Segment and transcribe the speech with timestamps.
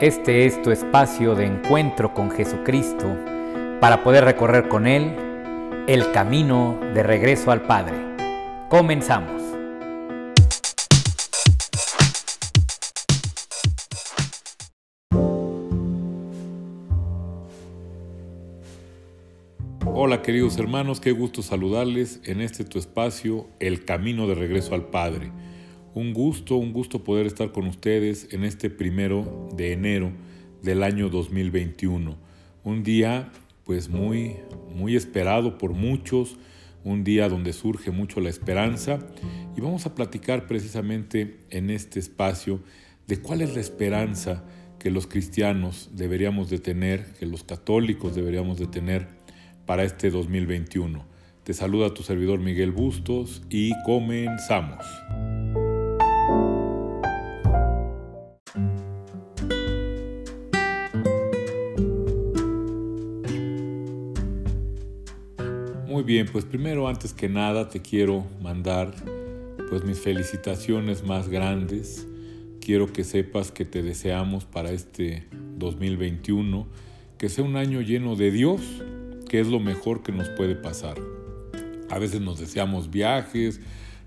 [0.00, 3.14] Este es tu espacio de encuentro con Jesucristo
[3.82, 5.14] para poder recorrer con Él
[5.88, 7.98] el camino de regreso al Padre.
[8.70, 9.42] Comenzamos.
[19.84, 24.86] Hola queridos hermanos, qué gusto saludarles en este tu espacio, El Camino de Regreso al
[24.86, 25.30] Padre.
[25.92, 30.12] Un gusto, un gusto poder estar con ustedes en este primero de enero
[30.62, 32.16] del año 2021.
[32.62, 33.32] Un día
[33.64, 34.36] pues muy,
[34.72, 36.36] muy esperado por muchos,
[36.84, 39.00] un día donde surge mucho la esperanza
[39.56, 42.60] y vamos a platicar precisamente en este espacio
[43.08, 44.44] de cuál es la esperanza
[44.78, 49.08] que los cristianos deberíamos de tener, que los católicos deberíamos de tener
[49.66, 51.04] para este 2021.
[51.42, 54.84] Te saluda tu servidor Miguel Bustos y comenzamos.
[66.10, 68.92] Bien, pues primero antes que nada te quiero mandar
[69.68, 72.04] pues mis felicitaciones más grandes.
[72.60, 76.66] Quiero que sepas que te deseamos para este 2021
[77.16, 78.60] que sea un año lleno de Dios,
[79.28, 80.96] que es lo mejor que nos puede pasar.
[81.88, 83.60] A veces nos deseamos viajes,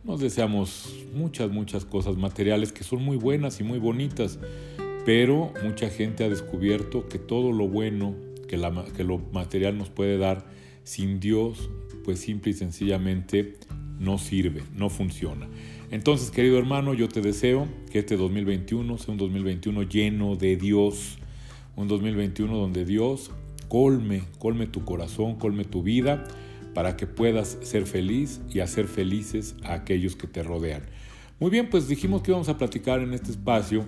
[0.03, 4.39] nos deseamos muchas, muchas cosas materiales que son muy buenas y muy bonitas,
[5.05, 8.13] pero mucha gente ha descubierto que todo lo bueno
[8.49, 10.45] que, lo material nos puede dar,
[10.83, 11.69] sin Dios
[12.03, 13.57] pues simple y sencillamente
[13.99, 15.47] no sirve, no funciona.
[15.91, 21.17] Entonces, querido hermano, yo te deseo que este 2021 sea un 2021 lleno de Dios,
[21.75, 23.31] un 2021 donde Dios
[23.73, 26.25] colme, colme tu corazón, colme tu vida,
[26.75, 30.83] para que puedas ser feliz y hacer felices a aquellos que te rodean.
[31.39, 33.83] Muy bien, pues dijimos que íbamos a platicar en este espacio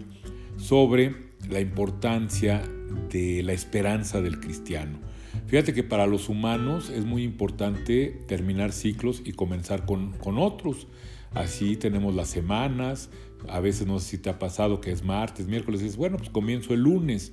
[0.57, 1.13] sobre
[1.49, 2.63] la importancia
[3.11, 4.99] de la esperanza del cristiano.
[5.47, 10.87] Fíjate que para los humanos es muy importante terminar ciclos y comenzar con, otros.
[11.33, 13.09] Así tenemos las semanas,
[13.47, 16.29] a veces no sé si te ha pasado que es martes, miércoles, dices, bueno, pues
[16.29, 17.31] comienzo el lunes.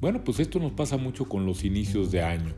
[0.00, 2.54] Bueno, pues esto nos pasa mucho con los inicios de año.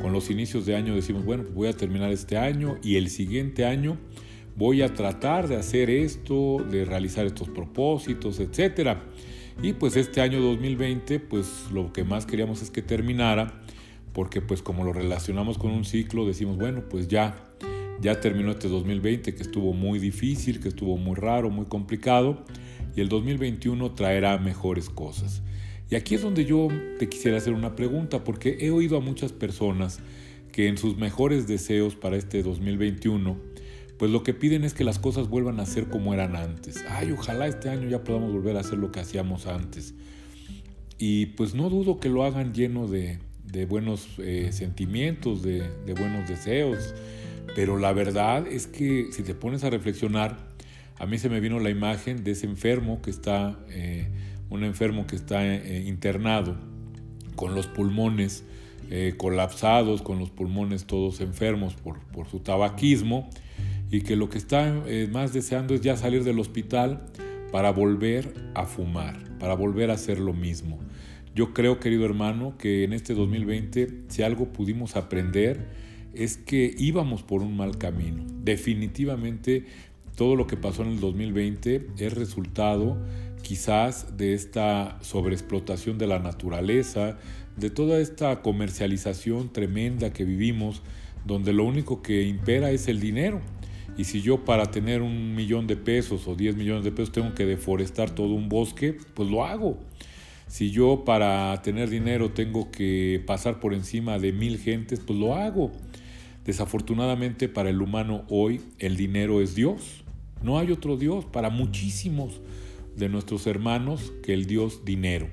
[0.00, 3.08] Con los inicios de año decimos, bueno, pues voy a terminar este año y el
[3.08, 3.98] siguiente año
[4.56, 8.98] voy a tratar de hacer esto, de realizar estos propósitos, etc.
[9.62, 13.60] Y pues este año 2020, pues lo que más queríamos es que terminara
[14.12, 17.36] porque pues como lo relacionamos con un ciclo, decimos, bueno, pues ya,
[18.00, 22.44] ya terminó este 2020 que estuvo muy difícil, que estuvo muy raro, muy complicado,
[22.96, 25.42] y el 2021 traerá mejores cosas.
[25.90, 26.68] Y aquí es donde yo
[26.98, 30.00] te quisiera hacer una pregunta, porque he oído a muchas personas
[30.52, 33.36] que en sus mejores deseos para este 2021,
[33.98, 36.84] pues lo que piden es que las cosas vuelvan a ser como eran antes.
[36.88, 39.94] Ay, ojalá este año ya podamos volver a hacer lo que hacíamos antes.
[40.98, 45.62] Y pues no dudo que lo hagan lleno de, de buenos eh, sentimientos, de,
[45.98, 46.94] buenos deseos.
[47.54, 50.38] Pero la verdad es que si te pones a reflexionar,
[50.98, 54.08] a mí se me vino la imagen de ese enfermo que está, eh,
[54.50, 56.56] un enfermo que está eh, internado
[57.36, 58.44] con los pulmones
[59.18, 63.30] colapsados, con los pulmones todos enfermos por, su tabaquismo
[63.88, 67.06] y que lo que está más deseando es ya salir del hospital
[67.52, 70.80] para volver a fumar, para volver a hacer lo mismo.
[71.34, 75.68] Yo creo, querido hermano, que en este 2020, si algo pudimos aprender,
[76.12, 78.24] es que íbamos por un mal camino.
[78.42, 79.66] Definitivamente,
[80.16, 82.98] todo lo que pasó en el 2020 es resultado
[83.42, 87.16] quizás de esta sobreexplotación de la naturaleza,
[87.56, 90.82] de toda esta comercialización tremenda que vivimos,
[91.24, 93.40] donde lo único que impera es el dinero.
[93.96, 97.34] Y si yo para tener un millón de pesos o 10 millones de pesos tengo
[97.34, 99.78] que deforestar todo un bosque, pues lo hago.
[100.50, 105.36] Si yo para tener dinero tengo que pasar por encima de mil gentes, pues lo
[105.36, 105.70] hago.
[106.44, 110.02] Desafortunadamente para el humano hoy el dinero es Dios.
[110.42, 112.40] No hay otro Dios para muchísimos
[112.96, 115.28] de nuestros hermanos que el Dios dinero.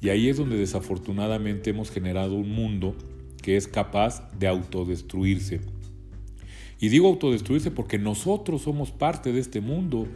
[0.00, 2.94] Y ahí es donde desafortunadamente hemos generado un mundo
[3.42, 5.62] que es capaz de autodestruirse.
[6.80, 10.06] Y digo autodestruirse porque nosotros somos parte de este mundo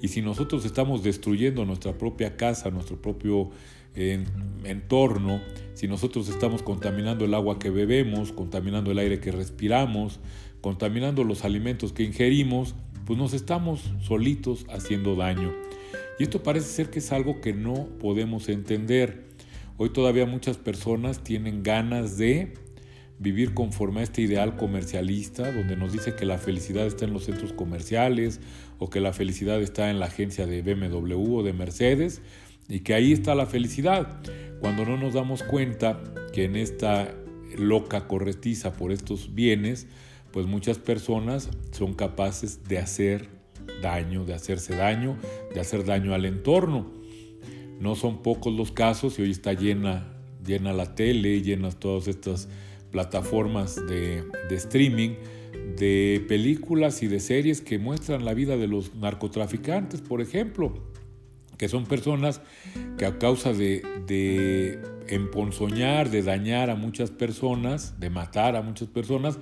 [0.00, 3.50] y si nosotros estamos destruyendo nuestra propia casa, nuestro propio
[3.94, 4.26] en,
[4.64, 5.40] entorno,
[5.74, 10.20] si nosotros estamos contaminando el agua que bebemos, contaminando el aire que respiramos,
[10.60, 12.74] contaminando los alimentos que ingerimos,
[13.06, 15.52] pues nos estamos solitos haciendo daño.
[16.18, 19.28] Y esto parece ser que es algo que no podemos entender.
[19.76, 22.54] Hoy todavía muchas personas tienen ganas de
[23.18, 27.24] vivir conforme a este ideal comercialista, donde nos dice que la felicidad está en los
[27.24, 28.40] centros comerciales
[28.78, 32.22] o que la felicidad está en la agencia de BMW o de Mercedes,
[32.68, 34.20] y que ahí está la felicidad.
[34.60, 37.14] cuando no nos damos cuenta que en esta
[37.56, 39.86] loca corretiza por estos bienes,
[40.32, 43.28] pues muchas personas son capaces de hacer
[43.82, 45.16] daño, de hacerse daño,
[45.54, 46.92] de hacer daño al entorno.
[47.80, 50.12] No son pocos los casos y hoy está llena,
[50.44, 52.48] llena la tele, llenas todas estas
[52.90, 55.10] plataformas de, streaming
[55.76, 60.72] de películas y de series que muestran la vida de los narcotraficantes, por ejemplo,
[61.56, 62.40] que son personas
[62.96, 68.88] que a causa de, de emponzoñar, de dañar a muchas personas, de matar a muchas
[68.88, 69.38] personas,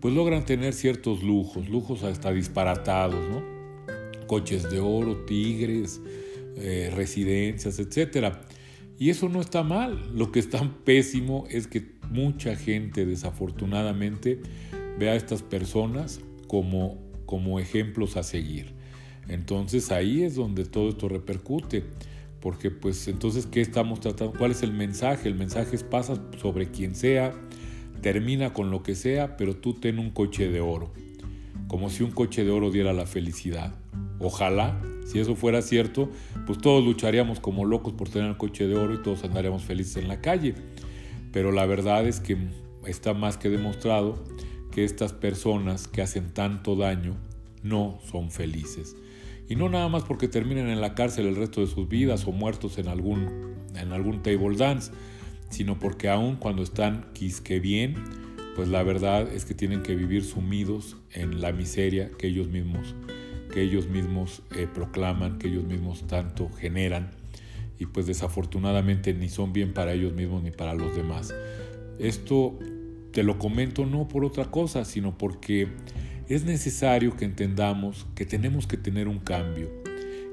[0.00, 3.42] pues logran tener ciertos lujos, lujos hasta disparatados, ¿no?
[4.26, 6.00] Coches de oro, tigres,
[6.56, 8.34] eh, residencias, etc.
[8.98, 10.10] Y eso no está mal.
[10.14, 14.40] Lo que está pésimo es que mucha gente desafortunadamente
[14.98, 18.72] ve a estas personas como, como ejemplos a seguir.
[19.28, 21.84] Entonces ahí es donde todo esto repercute.
[22.40, 24.38] Porque pues entonces, ¿qué estamos tratando?
[24.38, 25.28] ¿Cuál es el mensaje?
[25.28, 27.34] El mensaje es pasa sobre quien sea,
[28.02, 30.92] termina con lo que sea, pero tú ten un coche de oro.
[31.66, 33.74] Como si un coche de oro diera la felicidad.
[34.20, 36.10] Ojalá, si eso fuera cierto,
[36.46, 39.96] pues todos lucharíamos como locos por tener el coche de oro y todos andaríamos felices
[39.96, 40.54] en la calle.
[41.32, 42.36] Pero la verdad es que
[42.86, 44.22] está más que demostrado
[44.72, 47.16] que estas personas que hacen tanto daño
[47.62, 48.96] no son felices.
[49.48, 52.32] Y no nada más porque terminen en la cárcel el resto de sus vidas o
[52.32, 54.90] muertos en algún, en algún table dance,
[55.50, 57.94] sino porque aún cuando están quisque bien,
[58.56, 62.94] pues la verdad es que tienen que vivir sumidos en la miseria que ellos mismos,
[63.52, 67.10] que ellos mismos eh, proclaman, que ellos mismos tanto generan,
[67.78, 71.34] y pues desafortunadamente ni son bien para ellos mismos ni para los demás.
[71.98, 72.58] Esto
[73.12, 75.68] te lo comento no por otra cosa, sino porque
[76.28, 79.70] es necesario que entendamos que tenemos que tener un cambio,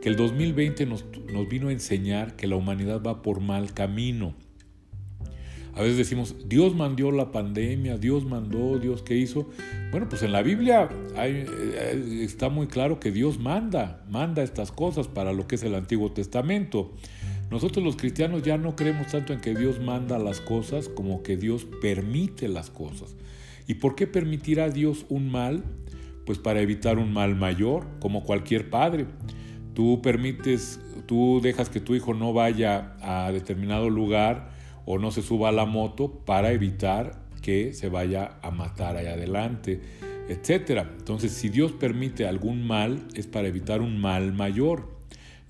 [0.01, 1.05] que el 2020 nos,
[1.49, 4.33] vino a enseñar que la humanidad va por mal camino.
[5.75, 9.49] A veces decimos, Dios mandó la pandemia, Dios mandó, Dios qué hizo.
[9.91, 15.07] Bueno, pues en la Biblia eh, está muy claro que Dios manda, manda estas cosas
[15.07, 16.91] para lo que es el Antiguo Testamento.
[17.53, 21.37] Nosotros los cristianos ya no creemos tanto en que Dios manda las cosas como que
[21.37, 23.15] Dios permite las cosas.
[23.67, 25.63] ¿Y por qué permitirá Dios un mal?
[26.25, 29.05] Pues para evitar un mal mayor, como cualquier padre.
[29.75, 34.49] Tú permites, tú dejas que tu hijo no vaya a determinado lugar
[34.87, 39.05] o no se suba a la moto para evitar que se vaya a matar ahí
[39.05, 39.79] adelante,
[40.27, 40.87] etc.
[40.97, 44.92] Entonces, si Dios permite algún mal, es para evitar un mal mayor.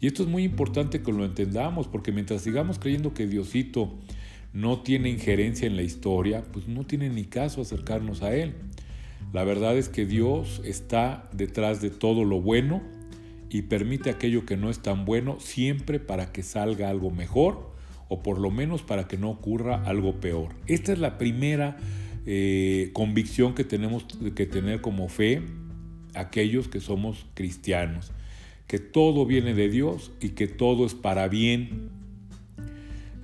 [0.03, 3.93] Y esto es muy importante que lo entendamos, porque mientras sigamos creyendo que Diosito
[4.51, 8.53] no tiene injerencia en la historia, pues no tiene ni caso acercarnos a Él.
[9.31, 12.81] La verdad es que Dios está detrás de todo lo bueno
[13.49, 17.71] y permite aquello que no es tan bueno siempre para que salga algo mejor
[18.09, 20.49] o por lo menos para que no ocurra algo peor.
[20.67, 21.77] Esta es la primera
[22.25, 25.43] eh, convicción que tenemos que tener como fe
[26.13, 28.11] aquellos que somos cristianos
[28.67, 31.89] que todo viene de Dios y que todo es para bien.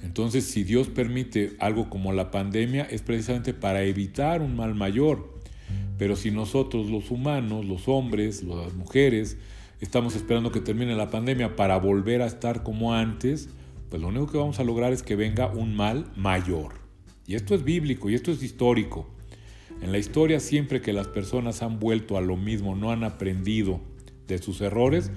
[0.03, 5.39] Entonces, si Dios permite algo como la pandemia, es precisamente para evitar un mal mayor.
[5.97, 9.37] Pero si nosotros los humanos, los hombres, las mujeres,
[9.81, 13.49] estamos esperando que termine la pandemia para volver a estar como antes,
[13.89, 16.73] pues lo único que vamos a lograr es que venga un mal mayor.
[17.27, 19.09] Y esto es bíblico y esto es histórico.
[19.81, 23.81] En la historia siempre que las personas han vuelto a lo mismo, no han aprendido
[24.35, 25.11] de sus errores,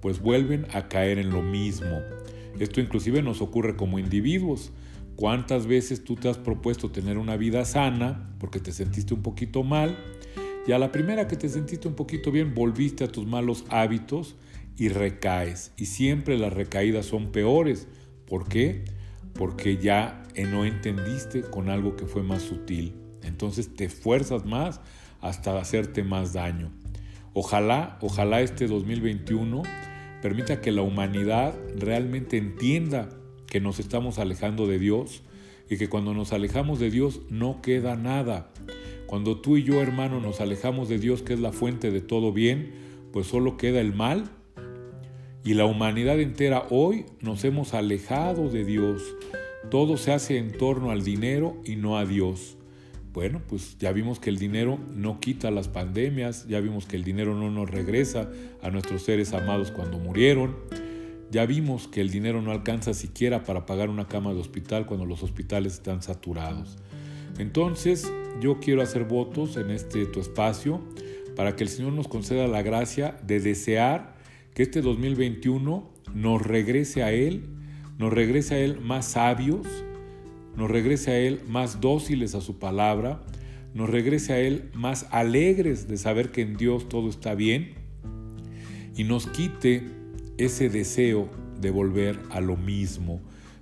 [0.00, 2.00] pues vuelven a caer en lo mismo.
[2.58, 4.72] Esto inclusive nos ocurre como individuos.
[5.16, 9.64] ¿Cuántas veces tú te has propuesto tener una vida sana porque te sentiste un poquito
[9.64, 9.96] mal?
[10.66, 14.36] Y a la primera que te sentiste un poquito bien, volviste a tus malos hábitos
[14.76, 15.72] y recaes.
[15.76, 17.88] Y siempre las recaídas son peores.
[18.26, 18.84] ¿Por qué?
[19.34, 22.94] Porque ya no entendiste con algo que fue más sutil.
[23.22, 24.80] Entonces te esfuerzas más
[25.20, 26.70] hasta hacerte más daño.
[27.34, 29.62] Ojalá, ojalá este 2021
[30.22, 33.08] permita que la humanidad realmente entienda
[33.46, 35.22] que nos estamos alejando de Dios
[35.70, 38.50] y que cuando nos alejamos de Dios no queda nada.
[39.06, 42.32] Cuando tú y yo, hermano, nos alejamos de Dios, que es la fuente de todo
[42.32, 42.72] bien,
[43.10, 44.30] pues solo queda el mal.
[45.44, 49.02] Y la humanidad entera hoy nos hemos alejado de Dios.
[49.70, 52.57] Todo se hace en torno al dinero y no a Dios.
[53.18, 57.02] Bueno, pues ya vimos que el dinero no quita las pandemias, ya vimos que el
[57.02, 58.30] dinero no nos regresa
[58.62, 60.54] a nuestros seres amados cuando murieron,
[61.28, 65.04] ya vimos que el dinero no alcanza siquiera para pagar una cama de hospital cuando
[65.04, 66.76] los hospitales están saturados.
[67.38, 68.08] Entonces,
[68.40, 70.80] yo quiero hacer votos en este tu espacio
[71.34, 74.14] para que el Señor nos conceda la gracia de desear
[74.54, 77.48] que este 2021 nos regrese a Él,
[77.98, 79.66] nos regrese a Él más sabios,
[80.58, 83.22] nos regrese a Él más dóciles a su palabra,
[83.74, 87.74] nos regrese a Él más alegres de saber que en Dios todo está bien
[88.96, 89.84] y nos quite
[90.36, 93.20] ese deseo de volver a lo mismo,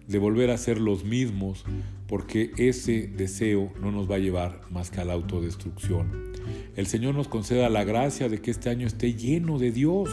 [0.09, 1.67] de volver a ser los mismos,
[2.07, 6.33] porque ese deseo no nos va a llevar más que a la autodestrucción.
[6.77, 10.09] El Señor nos conceda la gracia de que este año esté lleno de Dios.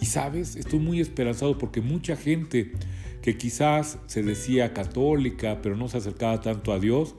[0.00, 2.72] Y sabes, estoy muy esperanzado porque mucha gente
[3.22, 7.16] que quizás se decía católica, pero no se acercaba tanto a Dios,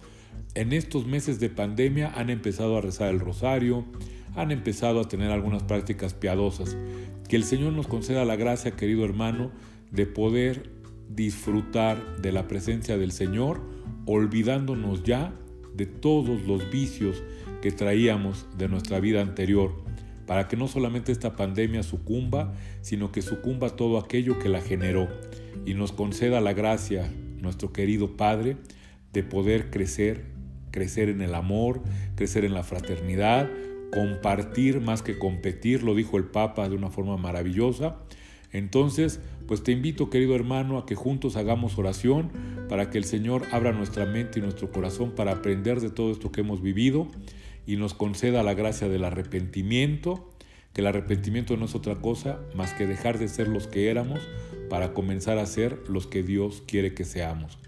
[0.54, 3.86] en estos meses de pandemia han empezado a rezar el rosario,
[4.36, 6.78] han empezado a tener algunas prácticas piadosas.
[7.28, 9.52] Que el Señor nos conceda la gracia, querido hermano,
[9.92, 10.72] de poder
[11.10, 13.62] disfrutar de la presencia del Señor,
[14.06, 15.34] olvidándonos ya
[15.76, 17.24] de todos los vicios
[17.62, 19.76] que traíamos de nuestra vida anterior,
[20.28, 25.08] para que no solamente esta pandemia sucumba, sino que sucumba todo aquello que la generó
[25.66, 27.10] y nos conceda la gracia,
[27.42, 28.58] nuestro querido Padre,
[29.14, 30.26] de poder crecer,
[30.70, 31.82] crecer en el amor,
[32.16, 33.50] crecer en la fraternidad,
[33.92, 37.96] compartir más que competir, lo dijo el Papa de una forma maravillosa.
[38.52, 42.32] Entonces, pues te invito, querido hermano, a que juntos hagamos oración
[42.68, 46.34] para que el Señor abra nuestra mente y nuestro corazón para aprender de todo esto
[46.34, 47.08] que hemos vivido
[47.68, 50.34] y nos conceda la gracia del arrepentimiento,
[50.74, 54.22] que el arrepentimiento no es otra cosa más que dejar de ser los que éramos
[54.70, 57.60] para comenzar a ser los que Dios quiere que seamos.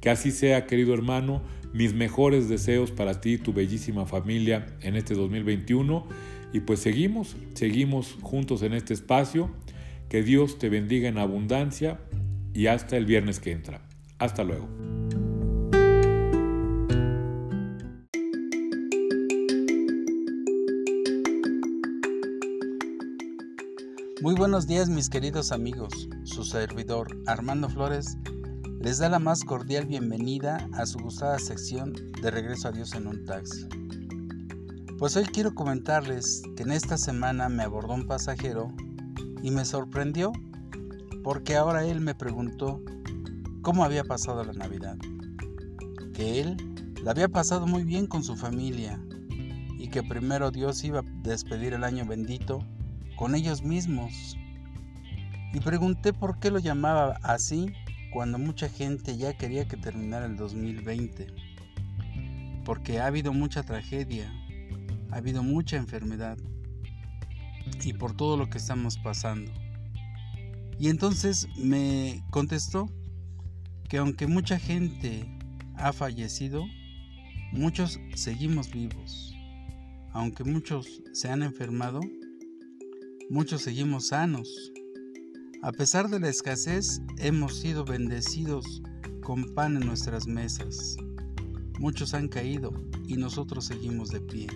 [0.00, 1.40] Que así sea, querido hermano,
[1.72, 6.06] mis mejores deseos para ti y tu bellísima familia en este 2021
[6.52, 9.50] y pues seguimos, seguimos juntos en este espacio
[10.08, 12.00] que Dios te bendiga en abundancia
[12.52, 13.80] y hasta el viernes que entra.
[14.18, 14.93] Hasta luego.
[24.24, 26.08] Muy buenos días mis queridos amigos.
[26.22, 28.16] Su servidor Armando Flores
[28.80, 33.06] les da la más cordial bienvenida a su gustada sección de Regreso a Dios en
[33.06, 33.68] un taxi.
[34.98, 38.72] Pues hoy quiero comentarles que en esta semana me abordó un pasajero
[39.42, 40.32] y me sorprendió
[41.22, 42.80] porque ahora él me preguntó
[43.60, 44.96] cómo había pasado la Navidad,
[46.14, 46.56] que él
[47.02, 49.04] la había pasado muy bien con su familia
[49.78, 52.66] y que primero Dios iba a despedir el año bendito
[53.16, 54.36] con ellos mismos.
[55.52, 57.72] Y pregunté por qué lo llamaba así
[58.12, 61.26] cuando mucha gente ya quería que terminara el 2020.
[62.64, 64.32] Porque ha habido mucha tragedia,
[65.10, 66.38] ha habido mucha enfermedad,
[67.82, 69.50] y por todo lo que estamos pasando.
[70.78, 72.90] Y entonces me contestó
[73.88, 75.24] que aunque mucha gente
[75.76, 76.64] ha fallecido,
[77.52, 79.34] muchos seguimos vivos.
[80.12, 82.00] Aunque muchos se han enfermado,
[83.30, 84.72] muchos seguimos sanos.
[85.62, 88.82] A pesar de la escasez, hemos sido bendecidos
[89.22, 90.96] con pan en nuestras mesas.
[91.78, 92.72] Muchos han caído
[93.06, 94.46] y nosotros seguimos de pie.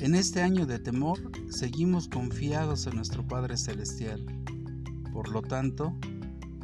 [0.00, 1.18] En este año de temor
[1.50, 4.24] seguimos confiados en nuestro Padre Celestial.
[5.12, 5.96] Por lo tanto,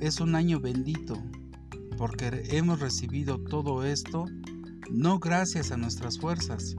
[0.01, 1.23] es un año bendito,
[1.97, 4.27] porque hemos recibido todo esto
[4.91, 6.77] no gracias a nuestras fuerzas,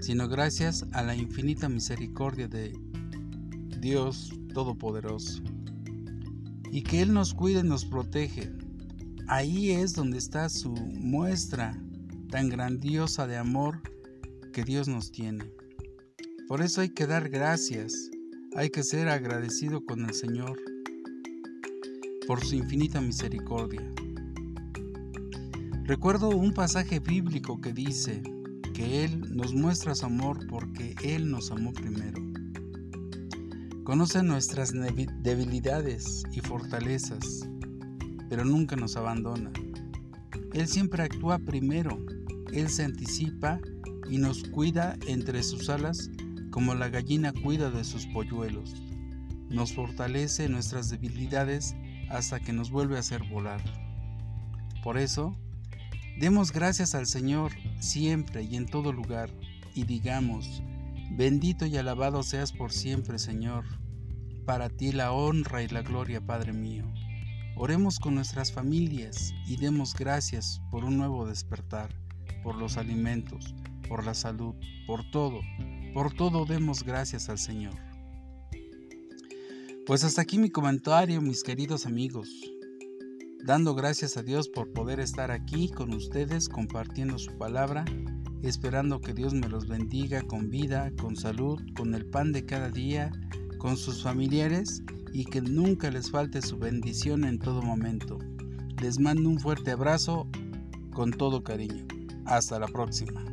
[0.00, 2.72] sino gracias a la infinita misericordia de
[3.80, 5.42] Dios Todopoderoso.
[6.72, 8.52] Y que Él nos cuida y nos protege.
[9.28, 11.80] Ahí es donde está su muestra
[12.30, 13.82] tan grandiosa de amor
[14.52, 15.44] que Dios nos tiene.
[16.48, 18.10] Por eso hay que dar gracias,
[18.56, 20.58] hay que ser agradecido con el Señor
[22.26, 23.82] por su infinita misericordia.
[25.84, 28.22] Recuerdo un pasaje bíblico que dice
[28.80, 32.18] Él nos muestra su amor porque Él nos amó primero.
[33.84, 34.72] Conoce nuestras
[35.22, 37.46] debilidades y fortalezas,
[38.30, 39.50] pero nunca nos abandona.
[40.54, 41.98] Él siempre actúa primero,
[42.52, 43.60] Él se anticipa
[44.08, 46.10] y nos cuida entre sus alas
[46.50, 48.74] como la gallina cuida de sus polluelos.
[49.50, 51.74] Nos fortalece nuestras debilidades
[52.08, 53.60] hasta que nos vuelve a hacer volar.
[54.82, 55.36] Por eso,
[56.18, 59.30] demos gracias al Señor siempre y en todo lugar
[59.74, 60.62] y digamos,
[61.12, 63.64] bendito y alabado seas por siempre, Señor.
[64.44, 66.84] Para ti la honra y la gloria, Padre mío.
[67.56, 71.94] Oremos con nuestras familias y demos gracias por un nuevo despertar,
[72.42, 73.54] por los alimentos,
[73.88, 74.54] por la salud,
[74.86, 75.40] por todo,
[75.92, 77.74] por todo demos gracias al Señor.
[79.86, 82.28] Pues hasta aquí mi comentario, mis queridos amigos.
[83.44, 87.84] Dando gracias a Dios por poder estar aquí con ustedes compartiendo su palabra,
[88.42, 92.68] esperando que Dios me los bendiga con vida, con salud, con el pan de cada
[92.68, 93.10] día,
[93.58, 94.82] con sus familiares
[95.12, 98.18] y que nunca les falte su bendición en todo momento.
[98.82, 100.28] Les mando un fuerte abrazo
[100.92, 101.86] con todo cariño.
[102.26, 103.24] Hasta la próxima.